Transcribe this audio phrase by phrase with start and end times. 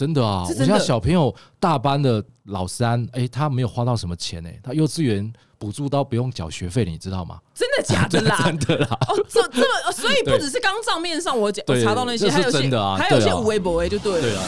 [0.00, 0.46] 真的啊！
[0.48, 7.38] 我家小朋友大班的老三，哎，他没有花到什么钱哎，他幼稚园补助到不用缴学费，你知道吗？
[7.54, 8.38] 真的假的啦？
[8.48, 8.88] 真的啦。
[9.08, 9.60] 哦，这这
[9.92, 14.20] 所以不只是刚账面上我查到那些，还有些还有些无微不微就对了。
[14.22, 14.42] 对啊，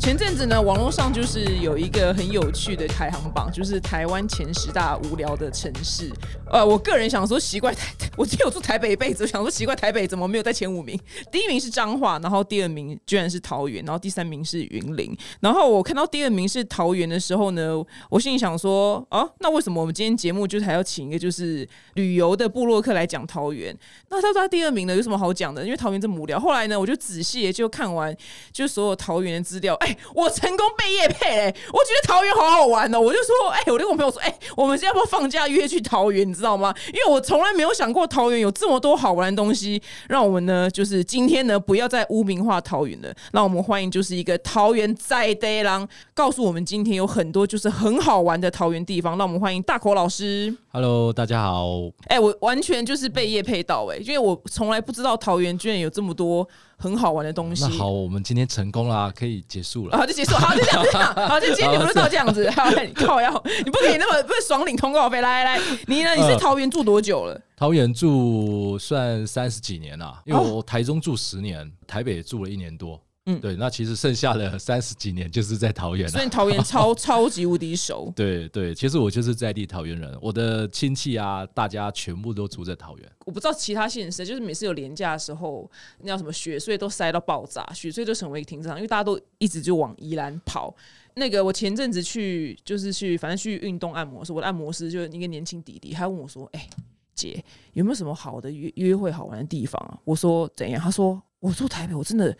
[0.00, 6.10] 前阵子呢，网络上就是有一个很有趣的排行榜，就是台湾前十大无聊的城市。
[6.50, 10.98] 呃，我个人想说奇怪，台我只有住台北一辈子，我想说奇怪，台北怎么没有在前五名？
[11.30, 15.16] 第一名是彰化，然后第二名居然是桃园，然后第三名是云林。
[15.38, 23.76] 然后我看到第二名是桃园的时候呢，我心里想说，哦，那为什么我们今天节目就是还要请一个就是旅游的部落客来讲桃园？
[24.08, 25.64] 那他说他第二名呢，有什么好讲的？
[25.64, 26.40] 因为桃园这么无聊。
[26.40, 28.14] 后来呢，我就仔细就看完
[28.52, 31.54] 就所有桃园的资料，哎、我成功被业配嘞！
[31.72, 36.20] 我觉得桃园好好玩哦，我就说，哎、我就跟我朋友说，哎、我们要不要放假约去桃园？
[36.40, 36.74] 知道吗？
[36.88, 50.56] 因为我从来没有想过桃园有这么多好玩的东西，让我们呢，就是今天呢，不要再污名化桃园了，让我们欢迎就是一个桃园在地郎，告诉我们今天有很多就是很好玩的桃园地方，让我们欢迎大口老师。
[50.72, 51.66] Hello，大家好。
[52.06, 57.64] 哎、我完全就是被叶配到哎、因为我从来不知道桃园居然有这么多很好玩的东西。
[57.64, 59.98] 那好，我们今天成功啦，可以结束了。
[59.98, 62.48] 好，就结束，好，就这样，就这样， 好，就今天你们就到这样子。
[62.50, 63.30] 好，你靠要，
[63.64, 65.20] 你不可以那么不是爽领通告费。
[65.20, 66.14] 来来来，你呢？
[66.14, 67.40] 你是桃园住多久了？
[67.56, 73.02] 桃园住算三十几年啦，因为哦我台中住十年，台北住了一年多。
[73.34, 76.10] 嗯对，那其实剩下的三十几年就是在桃园了。
[76.10, 78.12] 所以桃园超 超级无敌熟。
[78.14, 83.12] 对对，其实我就是在地桃园人，我的亲戚啊，大家全部都住在桃园。
[83.26, 85.70] 我不知道其他县市，就是每次有廉价的时候，
[86.00, 90.74] 那叫什么雪隧都塞到爆炸，雪隧就成为一个停车场，因为大家都一直就往宜兰跑。
[91.14, 96.68] 那个我前阵子去，就是去，反正去运动按摩的时，我的按摩师就是一个年轻弟弟，他问我说：“哎、
[97.14, 102.34] 姐，有没有什么好的约约会好玩的地方啊？”我说：“怎样？”他说：“我住台北，我真的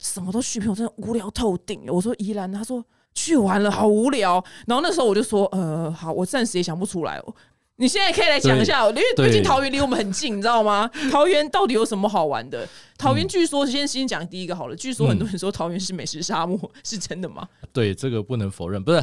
[0.00, 2.84] 什么都去，我真的无聊透顶了。”我说：“宜兰。”他说
[3.14, 7.34] ：“去完了，好无聊。”然后那时候我就说：“呃，好，我暂时也想不出来哦。”
[7.76, 10.86] 你现在可以来讲一下，因为对毕竟桃园离我们很近，你知道吗？
[11.10, 12.68] 桃园到底有什么好玩的？
[12.98, 17.48] 桃园据说先先讲第一个好了，据说很多人说桃园是美食沙漠， 是真的吗？
[17.72, 18.98] 对，这个不能否认，不是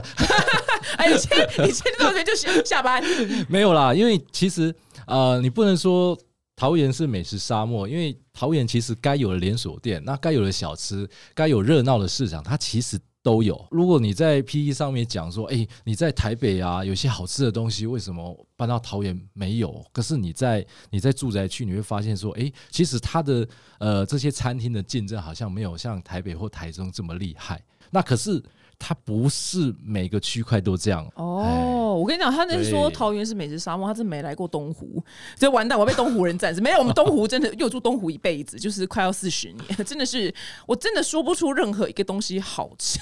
[0.97, 1.35] 哎，你先
[1.65, 3.03] 你先到这边就下下班，
[3.49, 4.71] 没有啦，因为其实
[5.07, 6.15] 呃，你不能说
[6.57, 13.63] 桃园是美食沙漠，因为桃园其实该有的连锁店，那该有的小吃，该有热闹的市场，它其实都有。
[13.69, 19.85] 如果你在 PE 上面讲说，哎、你在台北啊，有些好吃的东西，为什么搬到桃园没有？
[19.93, 23.47] 可是你在你在住宅区，你会发现说，哎、其实它的
[23.77, 27.63] 呃这些餐厅的竞争好像没有像台北或台中这么厉害。
[27.91, 28.43] 那可是
[28.79, 35.03] 它不是每个区块都这样哎哦，我跟你讲，他那是说桃园是美食沙漠，他真没来过东湖，
[35.35, 36.61] 这完蛋，我被东湖人 占死。
[36.61, 40.33] 没有，我们东湖真的又住东湖一辈子，就是快要四十年， 真的是
[40.65, 42.99] 我真的说不出任何一个东西好吃。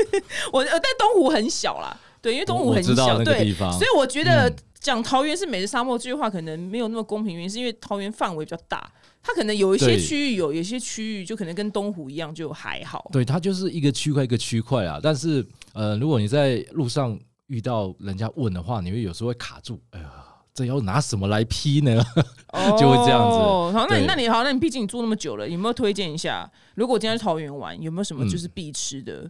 [0.52, 8.90] 我呃，但东湖很小啦，对，因为东湖很小，对所以我觉得嗯讲桃园是美食沙漠这句话可能没有那么公平，原因是因为桃园范围比较大，
[9.22, 13.08] 它可能有一些区域有，有些区域就可能跟东湖一样就还好。
[13.12, 15.00] 对，它就是一个区块一个区块啊。
[15.02, 17.18] 但是呃，如果你在路上
[17.48, 20.10] 遇到人家问的话，你会有时候会卡住，哎呀，
[20.54, 22.00] 这要拿什么来批呢？
[22.78, 26.48] 就会这样子哦好，那你那你好，那你毕竟你住那么久了，有没有推荐一下？
[26.76, 29.28] 如果今天去桃园玩，有没有什么嗯就是必吃的？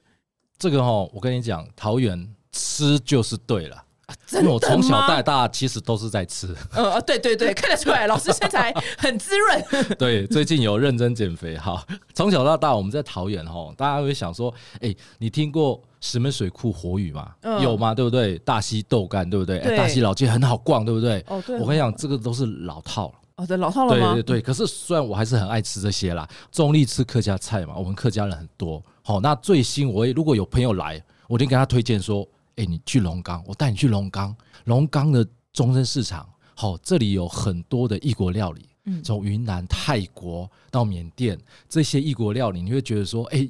[0.59, 3.85] 这个哈，我跟你讲，桃园吃就是对了。
[4.27, 9.65] 真的我从小吗到大其实都是在吃，呃，呃对对对， 看得出来，老师身材很滋润。
[9.99, 11.85] 对，最近有认真减肥哈。
[12.15, 17.31] 从小到大我们在桃园哈，大家会想说，哎、你听过石门水库火雨吗？
[17.43, 17.95] 嗯有吗？
[17.95, 18.39] 对不对？
[18.39, 19.59] 大溪豆干对不对？
[19.77, 21.23] 大溪老街很好逛，对不对？
[21.29, 23.15] 哦，对我跟你讲，这个都是老套了。
[23.37, 24.15] 哦，对，老套了吗？
[24.15, 28.83] 对对对，可是虽然我还是很爱吃这些啦，中立吃客家菜嘛，我们客家人很多。
[29.03, 32.27] 好，那最新我也如果有朋友来，我就跟他推荐说，
[32.59, 43.49] 哎、你去龙岗，我带你去龙岗，龙岗的中正市场，好，这里有很多的异国料理，嗯从云南、泰国到缅甸这些异国料理，你会觉得说，哎、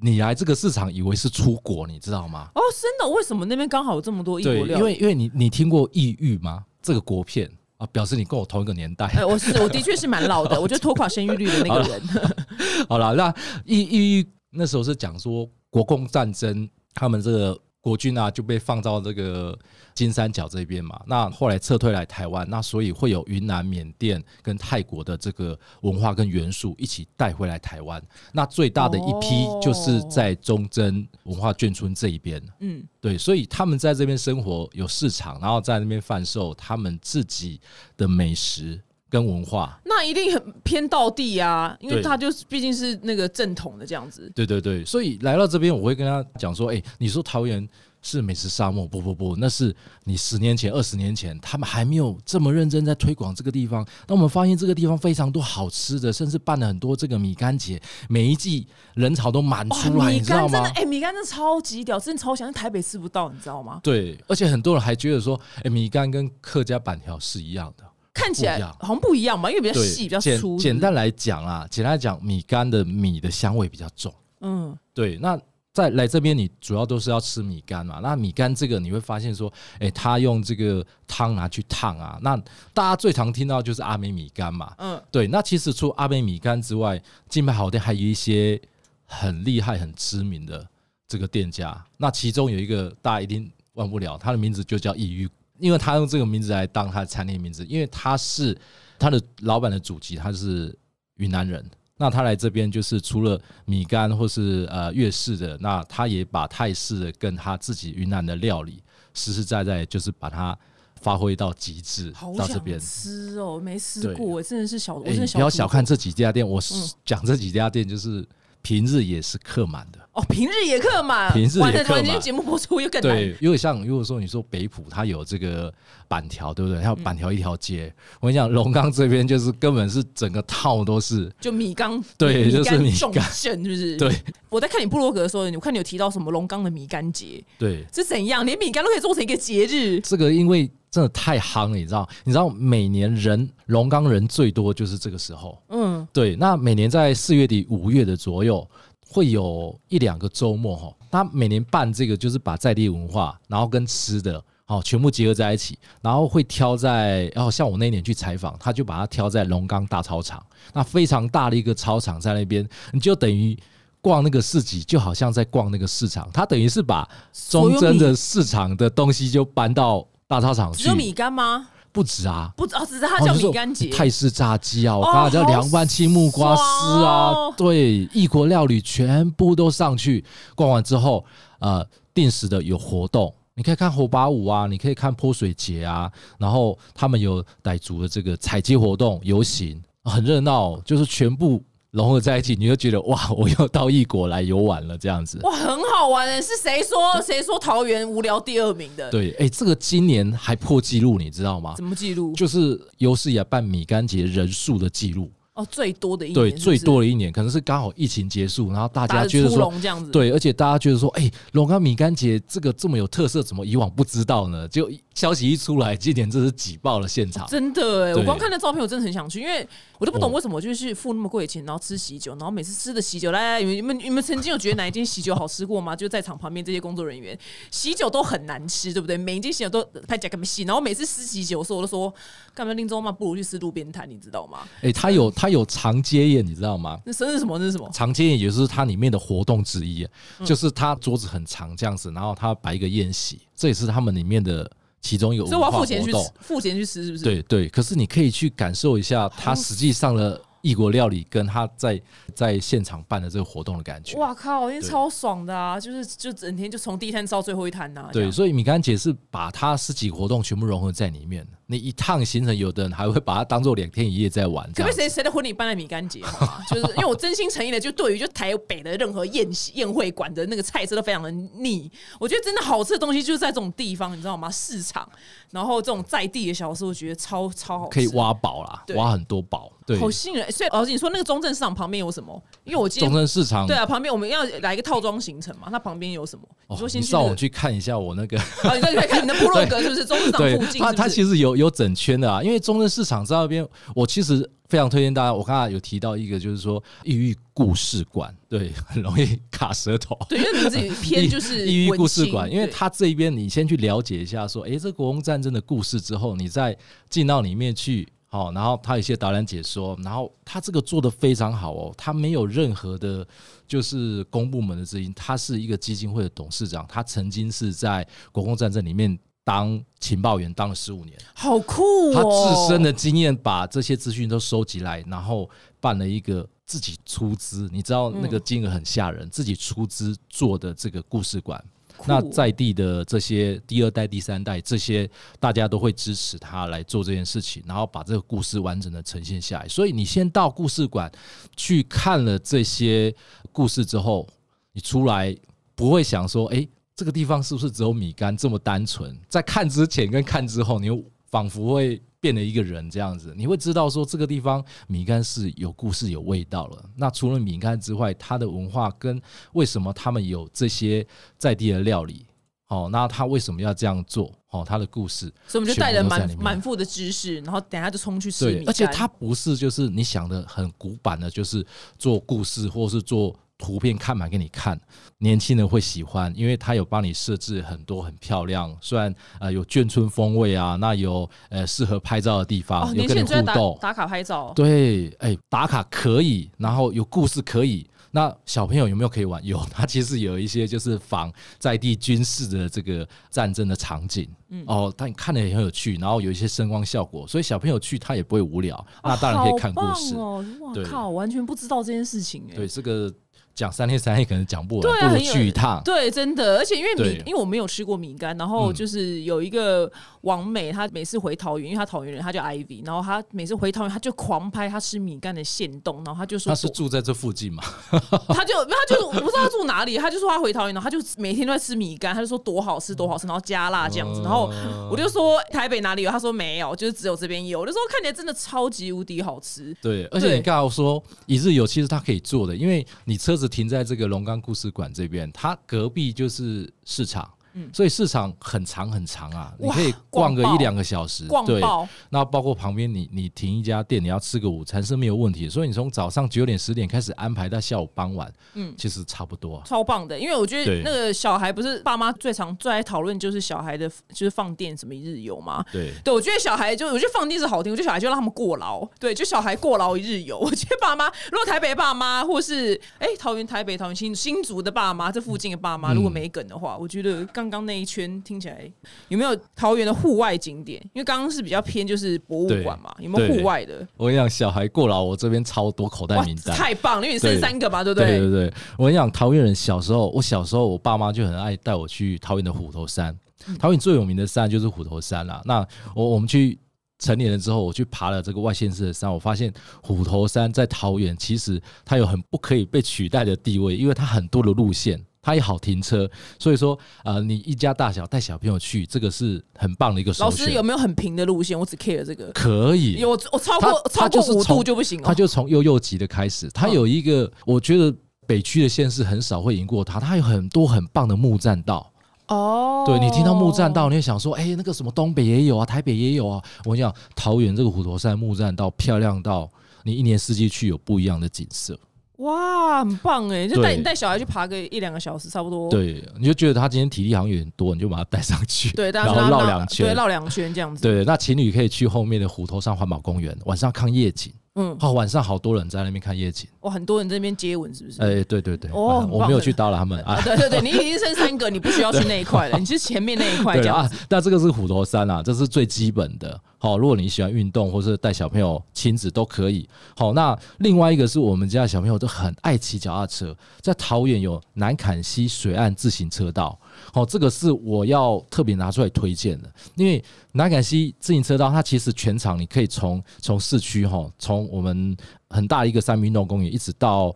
[0.00, 2.48] 你来这个市场以为是出国，你知道吗？
[2.54, 3.12] 哦，真的？
[3.12, 4.72] 为什么那边刚好有这么多异国，料理？
[4.74, 6.64] 因为因为你你听过异域吗？
[6.80, 9.06] 这个国片啊，表示你跟我同一个年代。
[9.06, 12.00] 哎，我是我的确是蛮老的，我就拖垮生育率的那个人。
[12.88, 13.34] 好了，那
[13.64, 19.56] 异异域那时候是讲说国共战争，他们这个国军啊就被放到这个
[19.92, 20.98] 金三角这边嘛。
[21.06, 28.02] 那后来撤退来台湾，那所以会有云南、缅甸跟泰国的这个文化跟元素一起带回来台湾。
[28.32, 32.42] 那最大的一批就是在忠贞文化眷村这一边。
[32.60, 37.60] 嗯，对，所以他们在这边生活有市场，然后在那边贩售他们自己
[37.98, 38.80] 的美食
[39.14, 39.78] 跟文化。
[39.84, 44.28] 那一定很偏道地啊，因为对他就是毕竟是那个正统的这样子。
[44.34, 47.68] 对对对，所以来到这边，我会跟他讲说：“哎、你说桃园
[48.02, 48.88] 是美食沙漠？
[48.88, 49.72] 不不不，那是
[50.02, 53.86] 你十年前、二十年前，他们还没有这么认真在推广这个地方。
[54.08, 60.80] 那我们发现这个地方非常多好吃的，甚至办了很多这个米干节，每一季人潮都满哇，出来，米你知道吗干真的，？
[60.80, 63.78] 哎、米干真的超级屌，真的超香，台北吃不到，你知道吗？
[63.80, 67.84] 对，而且很多人还觉得说，哎、米干跟客家板条是一样的。
[68.14, 70.56] 看起来好像不一样嘛，因为比较，细，比较简粗。
[70.56, 74.14] 简单来讲啊，简单来讲，米干的米的香味比较重。
[74.40, 75.38] 嗯，对，那
[75.72, 77.98] 在来这边，你主要都是要吃米干嘛？
[78.00, 82.16] 那米干这个你会发现说，哎、他用这个汤拿去烫啊。
[82.22, 82.36] 那
[82.72, 84.72] 大家最常听到就是阿美米干嘛。
[84.78, 88.60] 嗯，对，那其实除阿美米干之外，金牌好店还有一些
[89.04, 90.64] 很厉害、很知名的
[91.08, 91.84] 这个店家。
[91.96, 95.28] 那其中有一个大家一定忘不了，他的名字就叫异域，
[95.58, 98.56] 因为他用这个名字来当他的餐厅名字，因为他是
[98.98, 100.76] 他的老板的祖籍，他是
[101.16, 101.64] 云南人。
[101.96, 108.82] 那他来这边就是除了米干或是呃粤式的，那他也把泰式的跟他自己云南的料理
[109.14, 110.58] 实实在在就是把它
[111.00, 112.80] 发挥到极致到这边。
[112.80, 116.60] 吃哦，没吃对过，真的是小，真的不要小看这几家店，我
[117.04, 118.26] 讲这几家店就是
[118.64, 119.98] 平日也是客满的。
[120.14, 123.14] 哦，平日也客满，平日也客满今天节目播出又更难。
[123.14, 125.72] 对，因为像如果说你说北浦，它有这个
[126.08, 126.80] 板条，对不对？
[126.80, 127.92] 它有板条一条街。
[128.20, 133.96] 我跟你讲，龙岗这边就是根本是整个套都是，就米缸，对就是米重缸镇，是不是？
[133.96, 134.10] 对。
[134.48, 138.46] 我在看你部落格的时候，我看你有提到什么龙岗的米干节，对，是怎样？
[138.46, 142.08] 连米干都可以做成一个节日，这个因为真的太夯了，你知道？
[142.22, 145.60] 你知道每年人龙岗人最多就是这个时候。
[145.70, 148.64] 嗯，对，那每年在四月底、五月的左右，
[149.08, 150.94] 会有一两个周末哈。
[151.10, 160.40] 他每年办这个，就是把在地文化，然后跟吃的，好全部结合在一起，然后会挑在，然后像我那一年去采访，他就把它挑在龙岗大操场，
[160.72, 163.58] 那非常大的一个操场在那边，你就等于。
[164.00, 167.08] 逛那个市集就好像在逛那个市场，他等于是把
[167.48, 171.68] 中正的市场的东西就搬到大操场去只有，米干吗？
[171.92, 173.88] 不止啊，不止哦，只是它叫米干节。
[173.88, 180.24] 泰式炸鸡啊，我哦刚才叫凉拌青木瓜丝啊，对，异国料理全部都上去。
[180.56, 181.24] 逛完之后，
[181.60, 191.62] 呃，定时的有活动，你可以看火把舞啊，你可以看泼水节啊，然后他们有傣族的这个采集活动、游行，很热闹，就是全部
[191.94, 195.38] 融合在一起，你就觉得哇，我又到异国来游玩了这样子。
[195.44, 196.42] 哇，很好玩诶。
[196.42, 199.08] 是谁说谁说桃园无聊第二名的？
[199.12, 201.74] 对，哎、这个今年还破纪录，你知道吗？
[201.76, 202.32] 怎么纪录？
[202.34, 205.30] 就是有史以来办米干节人数的记录。
[205.54, 214.66] 哦，最多的一年对，最多的一年可能是刚好疫情结束，然后大家觉得说，这样子。，对，而且大家觉得说，哎、龙岗米干节这个这么有特色，怎么以往不知道呢？
[214.66, 217.46] 就消息一出来，今年真是挤爆了现场。
[217.46, 219.64] 真的哎，对我光看那照片，我真的很想去，因为
[220.00, 225.94] 我都不懂哦为什么就是付那么贵的钱，然后吃喜酒，然后每次吃的喜酒，来来，你们你们曾经有觉得哪一间喜酒好吃过吗？
[225.94, 227.38] 就在场旁边这些工作人员，
[227.70, 229.16] 喜酒都很难吃，对不对？
[229.16, 232.12] 每一间喜酒都拍假干嘛戏，然后每次吃喜酒的时候，我都说
[232.52, 234.66] 干嘛林州嘛，不如去吃路边摊，你知道吗？
[234.82, 236.98] 哎、他有它有长街宴，你知道吗？
[237.04, 237.58] 那生日什么？
[237.58, 237.86] 那是什么？
[237.92, 240.02] 长街宴也就是它里面的活动之一，
[240.40, 244.70] 嗯就是它桌子很长这样子，然后它摆一个宴席，这也是他们里面的
[245.02, 246.10] 其中一个所以我要付钱去
[246.40, 252.00] 付钱去吃，是不是？，对对，可是你可以去感受一下它实际上的异国料理，跟他在
[252.34, 254.16] 在现场办的这个活动的感觉。
[254.16, 255.78] 哇靠，因为超爽的啊！
[255.78, 261.46] 就是就整天就从第一摊吃到最后一摊呐、这对，所以米干姐是把他十几个活动全部融合在里面。
[261.66, 264.66] 你一趟行程，有的人还会把它当做两天一夜在玩。
[264.72, 266.62] 可不可以谁谁的婚礼办在米干节好吗？
[266.68, 271.90] 就是因为我真心诚意的，就对于就台北的任何宴席宴会馆的那个菜色都非常的腻。
[272.18, 274.50] 我觉得真的好吃的东西就是在这种地方，你知道吗？
[274.50, 275.08] 市场，
[275.50, 279.70] 然后这种在地的小吃，我觉得超超好吃，可以挖宝啦，挖很多宝。
[279.86, 280.50] 对，好吸引人。
[280.54, 282.40] 所以老师，你说那个中正市场旁边有什么？
[282.62, 283.66] 因为我今天中正市场。
[283.66, 286.46] 对啊，旁边我们要来一个套装行程嘛，它旁边有什么？
[286.68, 290.04] 你哦说先你上去那个，网去看一下我那个，啊，你再去看你的部落格 是不是？
[290.04, 291.08] 中正市场对附近它它？
[291.08, 295.34] 其实有有整圈的啊，因为中正市场在那边，我其实非常推荐大家。
[295.34, 300.16] 我刚才有提到一个，就是说异域故事馆，对，很容易卡舌头。
[300.28, 306.76] 对，因为名字也 偏就是异域故事馆，因为它这一边你先去了解一下，说，诶，这国共战争的故事之后，你再
[307.10, 313.24] 进到里面去，好，然后他有一些导览解说，然后他这个做的非常好哦，他没有任何的，
[313.64, 322.12] 就是公部门的资金，他是一个基金会的董事长，他曾经是在国共战争里面当情报员当了十五年，好酷哦！
[322.12, 325.48] 他自身的经验把这些资讯都收集来，然后
[325.78, 331.64] 办了一个自己出资，你知道那个金额很吓人，自己出资做的这个故事馆。
[332.06, 335.08] 那在地的这些第二代、第三代这些，
[335.40, 339.68] 大家都会支持他来做这件事情，然后把这个故事完整的呈现下来。
[339.68, 341.10] 所以你先到故事馆
[341.56, 343.14] 去看了这些
[343.52, 344.28] 故事之后，
[344.72, 345.34] 你出来
[345.74, 349.16] 不会想说，哎，这个地方是不是只有米干这么单纯？
[349.28, 350.88] 在看之前跟看之后，你
[351.34, 352.00] 仿佛会。
[352.24, 356.82] 变了一个人这样子，你会知道说这个地方米干是有故事、有味道了。
[356.96, 359.20] 那除了米干之外，它的文化跟
[359.52, 362.24] 为什么他们有这些在地的料理，
[362.68, 364.32] 哦，那他为什么要这样做？
[364.48, 371.62] 哦，他的故事，所以我们就带着满满腹的知识，然后等下就冲去吃米而且它不是就是你想的很古板的，就是
[371.98, 373.38] 做故事或是做。
[373.56, 374.78] 图片看满给你看，
[375.18, 383.78] 年轻人会喜欢，因为他有帮你设置很多很漂亮，虽然呃有眷村风味啊，那有呃适合拍照的地方，有跟你互动。
[383.80, 389.42] 打卡拍照，对，哎打卡可以，然后有故事可以，那小朋友有没有可以玩？
[389.44, 394.64] 有， 他其实有一些就是仿在地军事的这个战争的场景，嗯。
[394.66, 400.16] 哦，但看的也很有趣，然后有一些声光效果，所以小朋友去他也不会无聊，那当然可以看故事。
[400.16, 403.12] 哦，哇靠，完全不知道这件事情哎，对这个。
[403.54, 405.80] 讲三天三夜可能讲不完，不如去一趟。
[405.84, 409.90] 对，真的，而且因为米，因为我没有吃过米干，然后就是有一个
[410.22, 424.50] 王美，她每次回桃园，因为她桃园人，她叫 Ivy，然后她每次回桃园，她就狂拍她吃米干的现动，然后她就说她是住在这附近嘛，她就她就我不知道她住哪里，她就说她回桃园，然后她就每天都在吃米干，她就说多好吃多好吃，然后加辣这样子，然后
[424.90, 429.72] 我就说台北哪里有，她说没有，就是只有这边有，我就说看起来真的超级无敌好吃。
[429.80, 434.24] 对，而且你刚刚说一日游，其实它可以做的，因为你车子停在这个龙。
[434.24, 437.30] 岗故事馆这边，它隔壁就是市场。
[437.72, 441.26] 所以市场很长很长啊，你可以逛个一两个小时。
[441.26, 441.62] 逛对，
[442.10, 445.48] 那包括旁边你你停一家店，你要吃个午餐是没有问题。
[445.48, 449.62] 所以你从早上九点十点开始安排到下午傍晚，嗯，其实差不多。
[449.64, 455.64] 超棒的，因为我觉得那个小孩不是爸妈最常最爱讨论就是小孩的，就是放电什么一日游嘛。
[455.72, 458.84] 对，对我觉得小孩就我觉得放电是好听，我觉得小孩就让他们过劳。
[458.98, 460.38] 对，就小孩过劳一日游。
[460.44, 468.14] 我觉得爸妈如果台北爸妈或是哎桃园台北桃园新新竹的爸妈，这附近的爸妈如果没梗的话，我觉得刚刚那一圈。
[468.24, 468.70] 听起来
[469.08, 470.80] 有没有桃园的户外景点？
[470.94, 473.86] 因为刚刚是比较偏就是博物馆嘛，有没有户外的？
[473.96, 478.18] 我跟你讲，小孩过劳，我这边超多口袋名单，太棒了，因为你生三个嘛，对不对？
[478.18, 483.16] 对对对，我跟你讲，桃园人小时候，我小时候我爸妈就很爱带我去桃园的虎头山。
[483.58, 485.42] 桃园最有名的山就是虎头山啦。
[485.44, 486.58] 那我我们去
[486.98, 495.04] 成年了之后，我去爬了这个外县市的山，我发现虎头山在桃园其实它有很不可以被取代的地位，因为它很多的路线。
[495.24, 500.14] 它也好停车，所以说，呃，你一家大小带小朋友去，这个是很棒的一个。
[500.18, 501.58] 老师有没有很平的路线？
[501.58, 502.30] 我只 care 这个。
[502.32, 505.00] 可以，有我超过超过五度就不行。
[505.00, 507.92] 他就从幼幼级的开始，他有一个，我觉得
[508.26, 511.90] 北区的县市很少会赢过他，他有很多很棒的木栈道。
[512.28, 516.42] 哦，对你听到木栈道，你会想说，哎，那个什么东北也有啊，台北也有啊。
[516.64, 519.50] 我跟你讲，桃园这个虎头山木栈道漂亮到
[519.82, 521.78] 你一年四季去有不一样的景色。
[522.18, 523.48] 哇，很棒哎！
[523.48, 525.68] 就带你带小孩去爬个一两个小时，差不多。
[525.68, 530.82] 对，你就觉得他今天体力好像有点多，你就把他带上去，对，然后绕两圈，对，绕两圈这样子。
[530.82, 534.32] 对，那情侣可以去后面的虎头山环保公园，晚上看夜景。
[534.56, 536.48] 嗯，好，晚上好多人在那边看夜景。
[536.60, 538.00] 哇，很多人在那边接吻，是不是？
[538.00, 540.20] 哎，对对对，哦，我没有去打扰他们啊。
[540.22, 543.90] 对对对，你已经剩三个，你不需要去那一块了， 你是前面那一块这样。
[544.08, 546.40] 那这个是虎头山啊，这是最基本的。
[546.58, 549.68] 好，如果你喜欢运动，或是带小朋友、亲子都可以。
[549.96, 556.56] 好，那另外一个是我们家小朋友都很爱骑脚踏车，在桃园有南坎溪水岸自行车道。
[556.94, 564.96] 好，这个是我要特别拿出来推荐的，因为南坎溪自行车道，它其实全长你可以从从市区哈，从我们
[565.28, 567.12] 很大一个三运动公园，一直到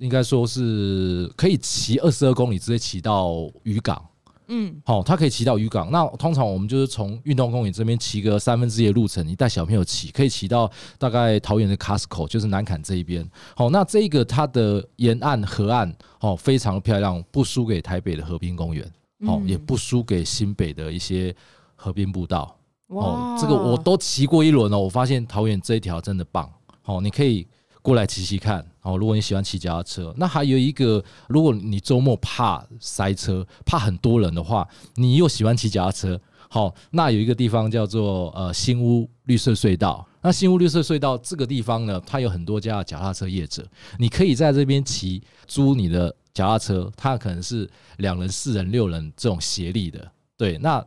[0.00, 4.04] 应该说是可以骑二十二公里，直接骑到渔港。
[4.48, 5.88] 嗯，好，它可以骑到渔港。
[5.92, 13.24] 那通常我们就是从运动公园这边骑个三分之一的路程，你带小朋友骑，可以骑到大概桃园的 Costco，就是南坎这一边。
[13.56, 18.84] 好，那这个它的沿岸河岸哦，非常漂亮，不输给台北的河滨公园，
[19.22, 21.34] 哦，也不输给新北的一些
[21.74, 22.56] 河滨步道。
[22.88, 26.50] 哦，这个我都骑过一轮了，我发现桃园这一条真的棒。
[26.84, 27.46] 哦，你可以。
[27.84, 28.96] 过来骑骑看哦！
[28.96, 34.64] 如果你喜欢骑脚踏车，那还有一个，如果你周末怕塞车、怕很多人的话，
[34.94, 40.06] 你又喜欢骑脚踏车，好，那有一个地方叫做呃新屋绿色隧道。
[40.20, 43.66] 那新屋绿色隧道这个地方呢，它有很多家脚踏车业者，
[43.98, 50.84] 你可以在这边骑租你的脚踏车，它可能是两人、四人、六人这种协力的，对，那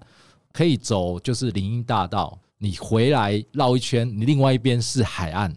[0.51, 5.53] 可以走就是林荫大道，你回来绕一圈，你另外一边是海岸。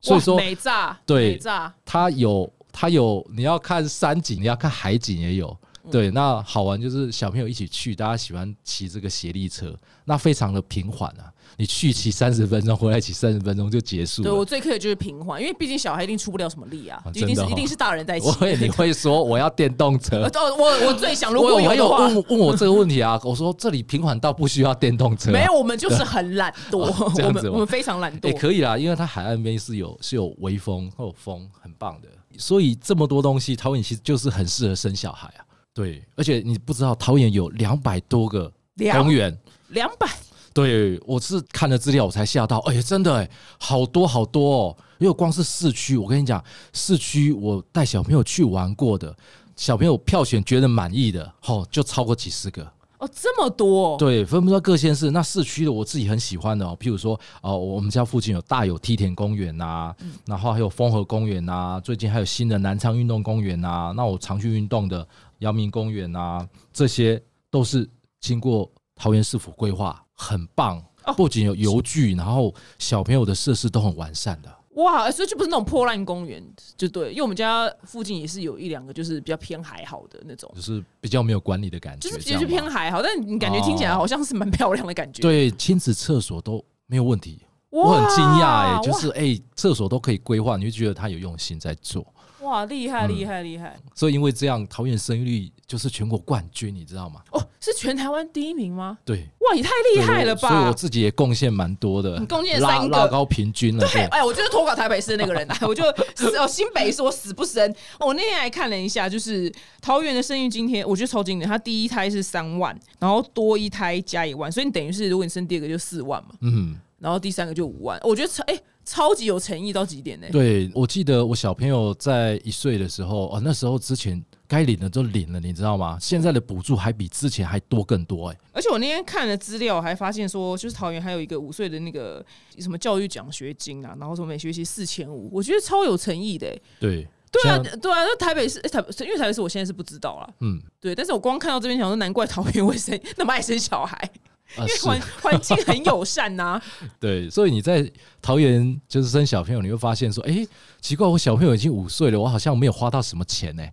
[0.00, 1.40] 所以说，美炸对，
[1.84, 5.56] 它有它有，你要看山景，你要看海景也有，
[5.90, 11.32] 对，那好玩就是小朋友一起去，大家喜欢骑这个协力车，那非常的平缓啊。
[11.58, 14.28] 你去骑三十分钟，回来骑三十分钟就结束了。
[14.30, 18.26] 对我最克的就是平缓，因为毕竟小孩一定出不了什么力啊，啊一定是哦一定是大人在骑。
[18.26, 26.78] 我会你会说我要电动车我 我最想，如果我有问问我这个问题啊，我说这里平缓到不需要电动车、啊，没有，我们就是很懒惰，
[27.26, 28.38] 我们我们非常懒惰也、惰。
[28.38, 32.08] 可以啦，因为它海岸边是有是有微风，会有风，很棒的。
[32.38, 35.44] 所以这么多东西，桃园其实就是很适合生小孩啊。
[35.74, 38.52] 对，而且你不知道桃园有两百多个
[38.92, 39.36] 公园。
[39.68, 40.06] 两百，
[40.52, 44.76] 对，我是看了资料我才吓到，哎、真的哎、好多好多哦。
[44.98, 49.16] 因为光是市区，我跟你讲，市区我带小朋友去玩过的，
[49.56, 52.62] 小朋友票选觉得满意的，哦，就超过几十个。
[52.98, 55.10] 哦，这么多，对，分不到各县市。
[55.10, 59.92] 那市区的我自己很喜欢的哦，譬如说，哦，我们家附近有大有梯田公园呐、
[60.26, 65.04] 然后还有丰和公园呐、最近还有新的南昌运动公园呐、那我常去运动的
[65.42, 67.20] 阳明公园啊、这些
[67.50, 67.88] 都是
[68.20, 71.12] 经过桃园市府规划，很棒哦。
[71.14, 74.48] 不仅有游具，然后小朋友的设施都很完善的。
[74.76, 76.42] 哇，所以就不是那种破烂公园，
[76.78, 87.44] 就对，因为我们家附近也是有一两个就是比较偏海好的那种，就是比较没有管理的感觉，就是其实偏海好，但你感觉听起来好像是蛮漂亮的感觉。，对亲子厕所都没有问题。
[87.68, 92.06] 我很惊讶哎，就是哎，厕所都可以规划，你就觉得他有用心在做。
[92.42, 93.76] 哇，厉害嗯厉害厉害！
[93.94, 97.20] 所以因为这样，桃园生育率就是全国冠军，你知道吗？
[97.30, 98.98] 哦，是全台湾第一名吗？
[99.04, 100.72] 对，哇，也太厉害了吧所以我！
[100.72, 103.86] 自己也贡献蛮多的，你贡献三个拉高平均了。
[103.86, 105.84] 对，对，哎，我就是投稿台北市的那个人啊， 我就
[106.38, 107.72] 哦新北市我死不生。
[108.00, 111.48] 我那天还看了一下，就是桃园的生育津贴，我觉得超经典。
[111.48, 117.98] 他第一胎是三万，然后多一胎加一万，所以你等于是如果你生第二个就四万嘛，嗯，然后第三个就五万。
[118.02, 125.96] 我觉得超哎、超级有诚意到极点呢、对，我记得我小朋友在一岁的时候，哦，那时候之前该领的都领了，你知道吗？
[126.00, 132.24] 现在的补助还比之前还多更多，哎，而且我那天看了资料，还发现说，就是桃园还有一个五岁的那个
[132.58, 136.62] 什么教育奖学金啊，然后说每学期四千五，我觉得超有诚意的、欸。
[136.80, 146.60] 对，对啊，对啊，那台北市，欸、台因为台北市我现在是不知道啦，嗯，对，但是我光看到这边想说，难怪桃园会生 那么爱生小孩，啊因为是，环环境很友善呐、
[147.00, 150.46] 对，所以你在桃园就是生小朋友，你会发现说，哎，
[150.80, 153.64] 奇怪，我小朋友已经五岁了，我好像没有花到什么钱呢。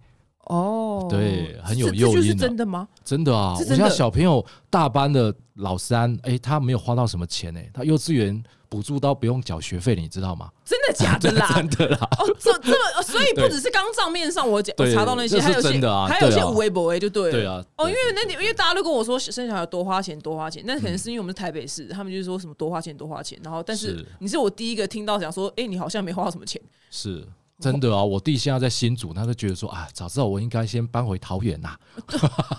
[0.49, 2.87] 哦，对很有这这就是真的吗？
[3.03, 10.49] 真的啊，我家小朋友大班的老三，哎、他没有花到什么钱哎、他幼稚园补助到不用缴学费，你知道吗？
[10.65, 11.47] 真的假的啦？
[11.53, 17.31] 真的啦，哦，这这所以不只是刚账面上我我查到那些，还有一些真的啊还有一些微博哎，就对了。
[17.31, 26.59] 对啊，哦，因对为那因为大家都跟我说生小孩多花钱多花钱，那可能是因为我们是台北市，他们就是说什么多花钱多花钱，然后但是是你是我第一个听到讲说，哎，你好像没花到什么钱。
[26.89, 27.23] 是
[27.59, 28.03] 真的啊。
[28.03, 31.75] 我弟现在在新竹，他就觉得说啊，早知道我应该先搬回桃园呐、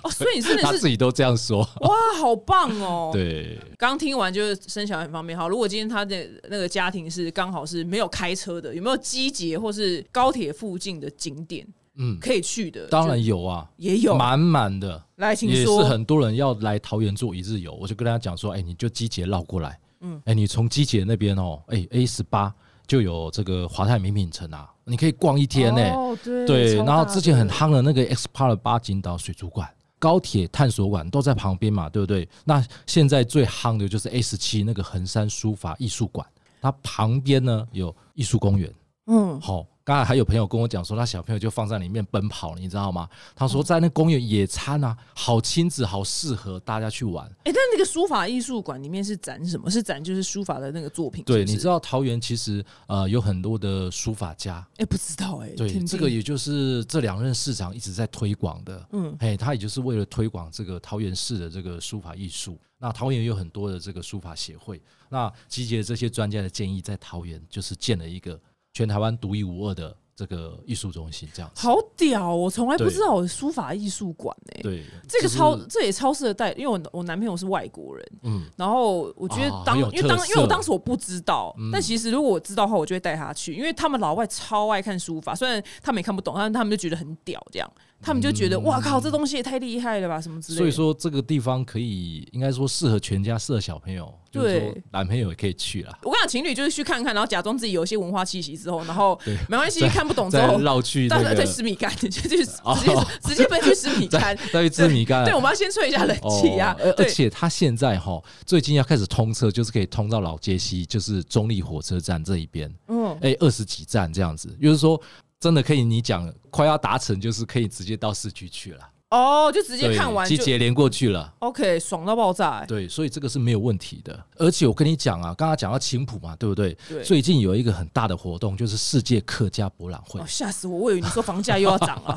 [0.03, 1.61] 哦，所以你真的是 他自己都这样说。
[1.81, 5.39] 哇，好棒哦！， 对，刚听完就是生小孩很方便。
[5.39, 12.87] 好，如果今天他的那个家庭是刚好是没有开车的，有没有机捷或是高铁附近的景点嗯，可以去的？
[12.87, 14.17] 当然有啊，也有。
[14.17, 15.71] 满满的，来，请也是。
[15.85, 22.55] 很多人要来桃园做一日游，我就跟大家讲说，哎、你就机捷绕过来，嗯嗯，哎、你从机捷那边哦，哎、A 十八
[22.87, 29.69] 就有这个华泰名品城啊，你可以逛一天呢、哦，对对，然后之前很夯的那个 X Park 八景岛水族馆、
[30.01, 32.29] 高铁探索馆都在旁边嘛，对不对？
[32.45, 36.27] 那现在最夯的就是十七那个横山书法艺术馆，
[36.61, 38.69] 它旁边呢有艺术公园。
[39.07, 43.09] 嗯，好、刚才还有朋友跟我讲说，他小朋友就放在里面奔跑，你知道吗？
[43.35, 47.27] 他说在那公园野餐啊，好亲子，好适合大家去玩。
[47.45, 49.71] 哎、但那个书法艺术馆里面是展什么？
[49.71, 58.87] 是展就是书法的那个作品对，你知道桃园其实呃有很多的书法家，哎、不知道哎、对，听听这个也就是这两任市长一直在推广的。
[58.93, 62.59] 嗯哎，他也就是为了推广这个桃园市的这个书法艺术。
[62.83, 68.41] 那桃园有很多的这个书法协会，那集结这些专家的建议，在桃园就是建了一个
[68.73, 71.67] 全台湾独一无二的这个艺术中心，这样子。
[71.67, 72.35] 好屌！
[72.35, 90.59] 我从来不知道有书法艺术馆诶，对，这个就是超这也超适合带，因为我我男朋友是外国人，嗯，然后我觉得当、哦因为当因为我当时我不知道，嗯但其实如果我知道的话，我就会带他去，因为他们老外超爱看书法，虽然他们也看不懂，但是他们就觉得很屌，这样他们就觉得嗯哇靠，这东西也太厉害了吧，什么之类的。
[90.59, 95.99] 所以说这个地方可以，应该说适合全家，适合小朋友，就是说男朋友也可以去啦。
[96.03, 104.39] 我跟你讲，情侣就是去看看，然后假装自己有一些文化气息之后，然后对没关系，看不懂之后，再绕去那个到时候再，吃米干，就就是直哦接直接奔去吃米 再干。
[104.53, 105.25] 再去吃米干。
[105.25, 106.83] 对，我们要先吹一下冷气啊哦。
[106.85, 115.01] 而而，且它现在哈，最近要开始通车，就是可以通到老街西，就是中立火车站这一边，嗯，哎，二十几站这样子，就是说
[115.41, 118.81] 真的可以，你讲快要达成，就是可以直接到市区去了。
[119.09, 121.35] 哦，就直接看完就集结连过去了。
[121.41, 122.67] OK，爽到爆炸、欸。
[122.67, 124.23] 对，所以这个是没有问题的。
[124.37, 126.77] 而且我跟你讲啊，刚刚讲到青浦嘛，对不对？
[126.89, 130.25] 对最近有一个很大的活动，就是世界客家博览会哦，。
[130.29, 130.79] 吓死我！
[130.79, 132.17] 我以为你说房价又要涨了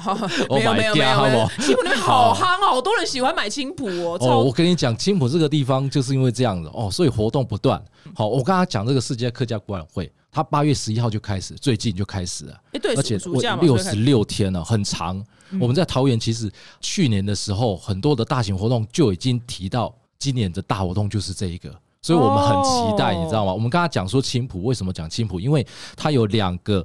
[0.49, 7.83] ，Oh 没有没有没有青浦那边好夯哦，好多人喜欢买青浦哦，哦，我跟你讲，青浦这个地方就是因为这样子哦，所以活动不断。
[8.13, 12.61] 好，我刚刚讲这个世界客家博览会，它八月十一号就开始，最近就开始了。
[12.71, 15.23] 哎对，而且暑暑假嘛，六十六天了，很长。
[15.61, 21.69] 我们在桃园其实去年的时候，很多的大型活动就已经提到，今年的大活动就是这一个，
[22.01, 23.53] 所以我们很期待，哦你知道吗？
[23.53, 25.39] 我们刚刚讲说青浦，为什么讲青浦？
[25.39, 25.65] 因为
[25.95, 26.83] 它有两个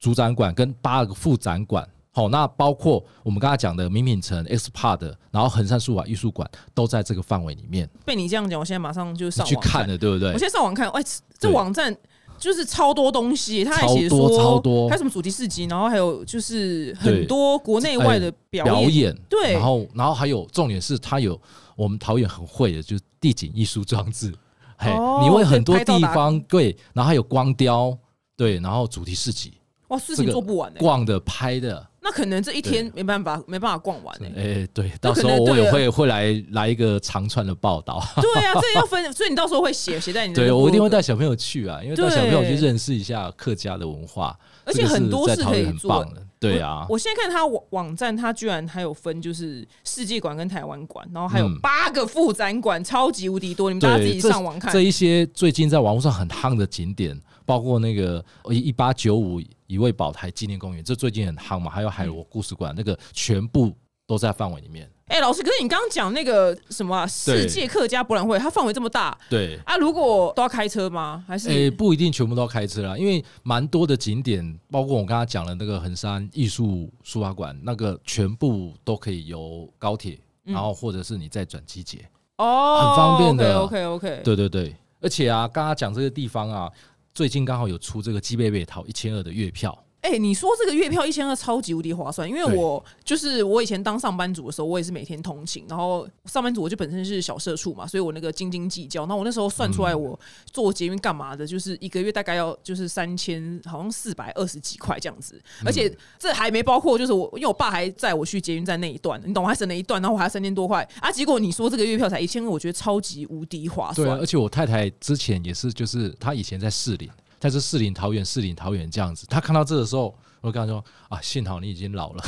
[0.00, 1.88] 主展馆跟八个副展馆。
[2.12, 7.88] 好，那包括我们刚才讲的名品城、X Park，然后衡山书法艺术馆都在这个范围里面。
[8.04, 10.36] 被你这样讲，我现在马上就上网去看了，对不对我？
[10.36, 11.00] 现在上网看，哎，
[11.38, 11.96] 这网站
[12.40, 14.88] 就是超多东西，他还写说多超多。
[14.88, 19.52] 还有什么主题市集，然后还有就是很多国内外的表演，表演，对。
[19.52, 21.38] 然后然后还有重点是他有
[21.76, 24.34] 我们桃园很会的，就是地景艺术装置，
[24.78, 27.96] 嘿，哦你会很多地方对，然后还有光雕，
[28.36, 29.52] 对，然后主题市集，
[29.88, 34.32] 哇，事情这个做不完哎，逛的拍的，那可能这一天没办法没办法逛完哎。
[34.36, 41.00] 哎，对，到时候我也会会来来一个长串的报道，对啊，这要分，所以你到时候会写写在你的对我一定会带。
[41.00, 54.82] 小朋友去啊，因为带小朋友去认识一下客家的文化，而且很多在桃园很事可以做棒的，对啊，我现在看他网网站，他居然还有分就是世界馆跟台湾馆，然后还有嗯八个副展馆，超级无敌多，你们大家自，己上网看这。
[54.82, 63.74] 一些最近在网络上很夯的景点，包括那个一八九五一位宝台纪念公园，这最近很夯嘛，还有海螺故事馆，那个全部
[64.06, 64.88] 都在范围里面。
[65.06, 71.24] 哎、老师，可是你刚刚讲那个什么啊、世界客家博览会，它范围这么大对，啊，如果都要开车吗？
[71.26, 80.54] 还是、诶、不一定全部都要开车啦，因为蛮多的景点，包括我刚刚讲的那个衡山艺术书法馆，那个全部都可以由高铁，嗯。
[80.54, 82.08] 然后或者是你再转机捷。
[82.36, 83.58] 哦，很方便的。
[83.58, 86.70] OK OK，对对对，而且啊，刚刚讲这个地方啊，
[87.12, 89.86] 最近刚好有出这个基贝贝淘一千二的月票。
[90.00, 99.04] 哎、你说这个月票一千二超级无敌划算，因为我就是我以前当上班族的时候，我也是每天通勤，然后上班族我就本身是小社畜嘛，所以我那个斤斤计较。
[99.04, 111.12] 那我那时候算出来，嗯我做捷运干嘛的，就是一个月大概要就是三千，好像四百二十几块这样子，嗯而且这还没包括就是我，因为我爸还载我去捷运站那一段，你懂，我还省了一段，然后我还要三千多块啊。
[111.12, 114.30] 结果你说这个月票才一千二，我觉得超级无敌划对啊，算而。
[114.30, 117.10] 且我太太之前也是，就是她以前在士林，
[117.40, 119.26] 她是四林桃园、四林桃园这样子。
[119.28, 122.24] 他看到这的时候，我跟他说：“啊，幸好你已经老了，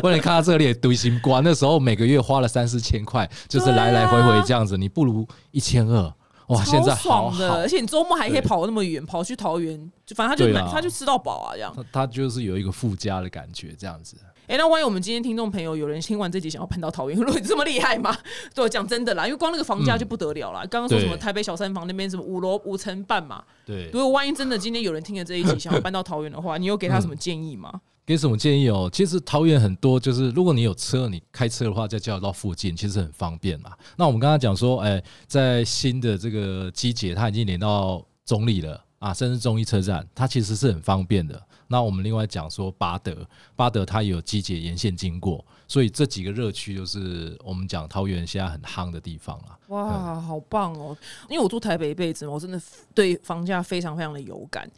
[0.00, 1.40] 不然你看到这里也堆心瓜。
[1.40, 6.14] 那时候每个月花了三四千块，就是来来回回这样子，你不如一千二。
[6.48, 7.66] 哇，现在好爽的，好而。
[7.66, 11.72] 且你周末还可以跑那么远，跑去桃园，就反正他就他就吃到饱啊，这样。
[11.74, 14.16] 她她就是有一个附加的感觉，这样子。
[14.46, 18.16] 哎、那万一我们今天听众朋友有人听完这集想要搬到桃园， 如果你这么厉害吗？
[18.54, 20.60] 对，讲真的啦，因为光那个房价就不得了啦。
[20.70, 27.80] 刚刚说什么台北小三房那边什么五楼五层半嘛，对如，果万一真的今天有人听了这一集想要 搬到桃园的话，你有给他什么建议吗？
[28.06, 28.90] 给什么建议哦？
[28.92, 33.70] 其实桃园很多，就是如果你有车，你开车的话，在交流道附近其实很方便嘛。
[33.96, 41.42] 那我们刚刚讲说，哎，在新的这个机捷，它已经连到中立了啊，甚至中一车站，它其实是很方便的。
[41.68, 49.58] 那我们另外讲说巴德，巴德它也有机捷沿线经过，所以这几个热区就是我们讲桃园现在很夯的地方啊。
[49.68, 50.96] 哇，好棒哦！
[51.28, 52.60] 因为我住台北一辈子嘛，我真的
[52.94, 54.70] 对房价非常非常的有感。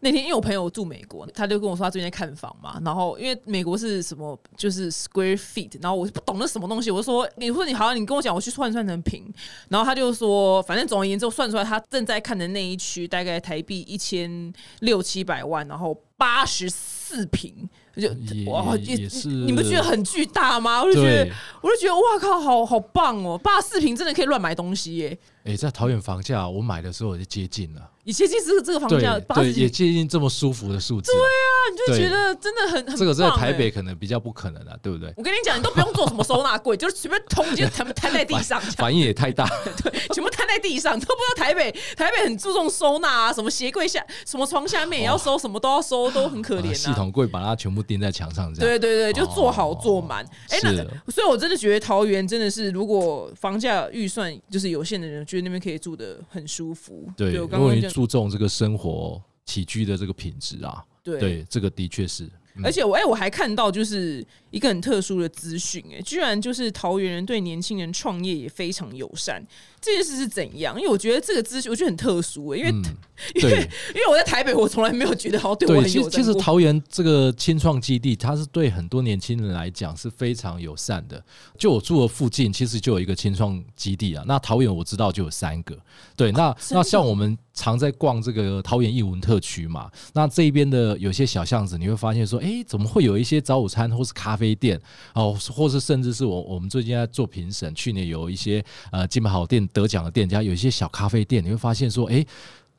[0.00, 9.24] 那天因为我朋友住美国，他就跟我说他最近在看房嘛，然后因为美国是什么就是 square feet，然后我不懂那什么东西，我就说你说你好像，你跟我讲，我去换算成平，
[9.68, 17.68] 然后他就说，反正总而言之，算出来他正在看的那一区大概台币一千六七百万，然后八十四平，
[18.02, 18.08] 就
[18.50, 20.82] 哇也也是你不觉得很巨大吗？
[20.82, 21.30] 我就觉得，
[21.60, 23.36] 我就觉得哇靠，好好棒哦！
[23.38, 25.18] 八十四平真的可以乱买东西耶！
[25.44, 31.12] 哎，在桃园房价，我买的时候我就接近了，你接近这个这个房价八对，也接近这么舒服的数字。
[31.12, 33.64] 对啊，你就觉得真的很很这个在台北。
[33.74, 35.12] 可能比较不可能啊，对不对？
[35.16, 39.44] 我跟你讲，你都不用做什么收纳柜， 就是随便通就全部摊在地上，反应也太大。
[39.82, 46.94] 对，全部摊在地上，都不知道台北台北很注重收纳啊，什么鞋柜下、什么床下面也要收，什么都要收，都很可怜啊系啊。
[46.94, 48.68] 统柜把它全部钉在墙上，这样。
[48.68, 50.24] 对对对，就做好做满。
[50.48, 50.74] 哎、那
[51.12, 57.08] 所以我真的觉得桃园真的是，如果房价预算就是有限的人，觉得那边可以住的很舒服。
[57.16, 62.28] 对，我如果注重这个生活起居的这个品质啊，对对，这个的确是。
[62.62, 69.44] 而且我哎、我还看到就是一个很特殊的资讯，哎，居然就是桃园人对年轻人创业也非常友善。
[69.80, 70.76] 这件事是怎样？
[70.78, 72.82] 因为我觉得这个资讯我觉得很特殊、哎，因为、嗯，
[73.34, 73.50] 对
[73.94, 81.22] 因为我在台北，我从来没有觉得好像对我，很其实其实桃园这个青创基地，它是对很多年轻人来讲是非常友善的。
[81.58, 84.24] 就我住的附近，其实就有一个青创基地啊。
[84.26, 85.76] 那桃园我知道就有三个，
[86.16, 94.78] 对，那、那像我们常在逛这个桃园艺文特区嘛，那这边的有些小巷子，你会发现说，诶，怎么会有一些早午餐或是咖啡店？
[95.14, 102.26] 哦，或是甚至是我我们最近在做评审，去年有一些呃金牌好店得奖的店家，有一些小咖啡店，你会发现说，诶，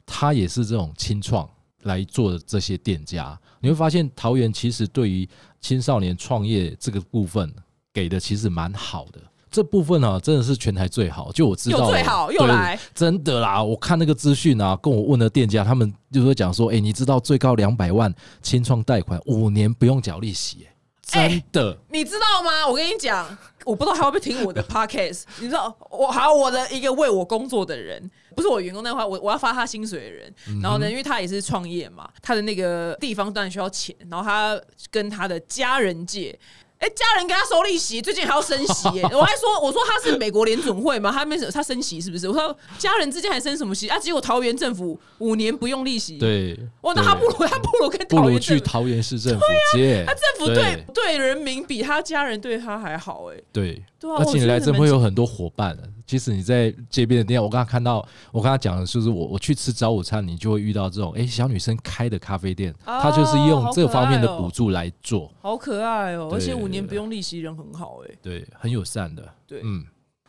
[0.05, 1.49] 它也是这种清创
[1.83, 5.27] 来做的这些店家，你会发现桃园其实对于
[5.61, 7.49] 青少年创业这个部分
[7.93, 9.21] 给的其实蛮好的。
[9.55, 11.31] 这部分呢、真的是全台最好。
[11.31, 13.63] 就我知道又最好又来，真的啦！
[13.63, 20.67] 我看那个资讯啊，跟我问的店家，他们就是讲说，哎、你知道最高两百万清创贷款，五年不用缴利息、
[21.13, 21.77] 哎，真的。
[21.89, 22.67] 你知道吗？
[22.67, 23.25] 我跟你讲，
[23.63, 25.23] 我不知道还会不会听我的 podcast。
[25.39, 30.33] 你知道，我还有我的一个为我工作的人，不是我员工那块，我我要发他薪水的人。
[30.61, 34.59] 然后呢，因为他也是创业嘛，他的那个地方当然需要钱，然后他
[34.91, 36.37] 跟他的家人借。
[36.85, 39.01] 哎、家人给他收利息，最近还要升息耶！
[39.11, 42.29] 我还说，我说他是美国联总会嘛，他没他升息是不是？
[42.29, 43.97] 我说家人之间还升什么息啊？
[43.97, 49.43] 结果桃园政府五年不用利息，，对，哇，那对他不如他不如跟不如桃园去桃园市政府
[49.73, 53.41] 借，他政府对对人民比他家人对他还好哎。
[53.51, 55.83] 对，对啊而且你来真会有很多伙伴的。
[56.05, 57.97] 即使你在街边的店，我刚刚看到，
[58.31, 69.27] 我刚刚讲的就是我我去吃早午餐，你就会遇到这种哎、小女生开的咖啡店，哦她就是用这方面的补助来做，好可爱哦、对而且五年不用利息，人很好哎、对，很友善的。
[69.47, 69.61] 对。
[69.63, 69.83] 嗯，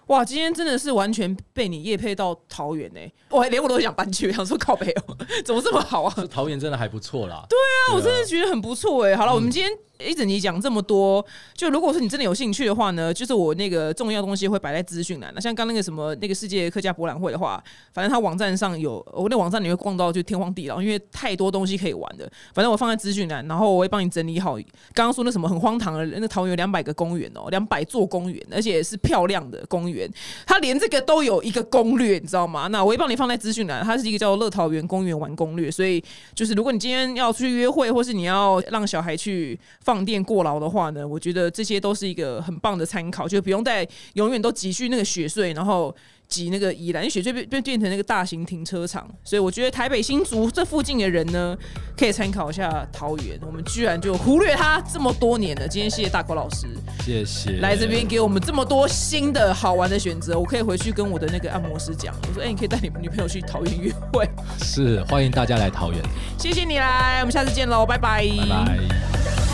[0.07, 6.15] 哇，今天真的是完全被你夜配到桃园哎、我还连我都想搬去，想说靠北哦、 怎么这么好啊？
[6.31, 7.45] 桃园真的还不错啦。
[7.49, 7.59] 对
[7.91, 15.33] 啊，我真的的觉得很不错哎、好了，我们今天一整集讲这么多，就如果说你真的有兴趣的话呢，就是我那个重要东西会摆在资讯栏。
[15.35, 22.31] 那像刚那个什么那个世界客家博览会的话，反正它网站上有，我那网站你会逛到就天荒地老，因为太多东西可以玩的。
[22.53, 24.57] 反正我放在资讯栏，然后我会帮你整理好。
[24.95, 30.11] 刚刚说那什么很荒唐的，那桃园有两百个公园哦，两百座公园，而且是漂亮的公园，
[30.47, 32.67] 它连这个都有一个攻略，你知道吗？
[32.69, 36.03] 那我会帮你放在资讯栏，它是一个叫做乐桃园公园玩攻略，所以
[36.35, 45.96] 就是如果你今天要出去约会，或是你要让小孩去放电过劳的话呢，我觉得这些都是一个很棒的参考，就不用再永远都挤去那个雪隧，然后。
[46.29, 51.57] 挤那个宜兰雪隧变变变成那个大型停车场，所以我觉得台北新竹这附近的人呢，
[51.96, 53.38] 可以参考一下桃园。
[53.46, 55.68] 我们居然就忽略它这么多年了。
[55.68, 56.66] 今天谢谢大口老师
[57.05, 57.61] 谢谢。
[57.61, 64.29] 来这边给我们这么多新的好玩的选择，我可以回去跟我的那个按摩师讲，我说：“哎、你可以带你女朋友去桃园约会。
[64.59, 66.03] 是欢迎大家来桃园，”
[66.37, 69.46] 谢谢你来，我们下次见喽，拜拜，拜拜。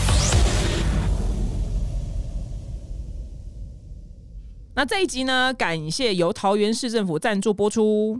[4.75, 8.19] 那这一集呢，感谢由桃园市政府赞助播出。